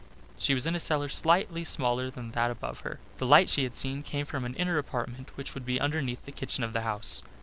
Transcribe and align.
She 0.35 0.55
was 0.55 0.65
in 0.65 0.73
a 0.75 0.79
cellar 0.79 1.09
slightly 1.09 1.63
smaller 1.63 2.09
than 2.09 2.31
that 2.31 2.49
above 2.49 2.79
her. 2.79 2.99
The 3.19 3.25
light 3.27 3.49
she 3.49 3.61
had 3.61 3.75
seen 3.75 4.01
came 4.01 4.25
from 4.25 4.45
an 4.45 4.55
inner 4.55 4.79
apartment 4.79 5.29
which 5.37 5.53
would 5.53 5.63
be 5.63 5.79
underneath 5.79 6.25
the 6.25 6.31
kitchen 6.31 6.63
of 6.63 6.73
the 6.73 6.81
house. 6.81 7.23